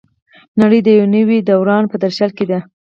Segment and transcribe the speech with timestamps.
[0.61, 2.59] نړۍ د یو نوي دوران په درشل کې ده.